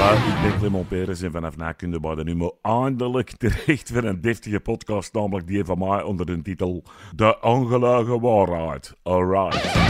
Ik 0.00 0.42
ben 0.42 0.58
Clement 0.58 0.88
Peres 0.88 1.22
en 1.22 1.32
vanaf 1.32 1.56
na 1.56 1.72
kunnen 1.72 2.00
je 2.00 2.06
bij 2.06 2.14
de 2.14 2.24
nummer 2.24 2.52
eindelijk 2.62 3.30
terecht 3.30 3.90
voor 3.92 4.04
een 4.04 4.20
deftige 4.20 4.60
podcast, 4.60 5.12
namelijk 5.12 5.46
die 5.46 5.64
van 5.64 5.78
mij 5.78 6.02
onder 6.02 6.26
de 6.26 6.42
titel 6.42 6.84
De 7.14 7.40
Ongelogen 7.40 8.20
Waarheid. 8.20 8.94
Alright. 9.02 9.89